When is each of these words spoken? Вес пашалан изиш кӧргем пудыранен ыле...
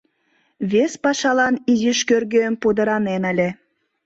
Вес 0.71 0.93
пашалан 1.03 1.55
изиш 1.71 1.99
кӧргем 2.09 2.53
пудыранен 2.61 3.23
ыле... 3.31 3.49